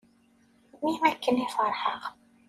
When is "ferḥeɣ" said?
1.55-2.01